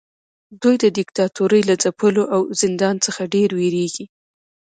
دوی 0.61 0.75
د 0.83 0.85
دیکتاتورۍ 0.97 1.61
له 1.69 1.75
ځپلو 1.83 2.23
او 2.35 2.41
زندان 2.61 2.95
څخه 3.05 3.21
ډیر 3.33 3.49
ویریږي. 3.59 4.05